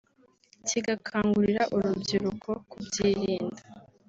kigakangurira 0.67 1.63
urubyiruko 1.75 2.49
kubyirinda 2.69 3.61